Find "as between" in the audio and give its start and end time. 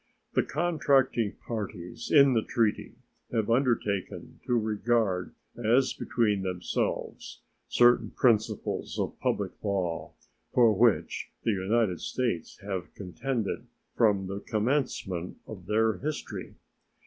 5.63-6.41